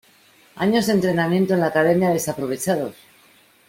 ¡Años 0.55 0.87
de 0.87 0.93
entrenamiento 0.93 1.53
en 1.53 1.59
la 1.59 1.67
academia 1.67 2.09
desaprovechados! 2.09 2.95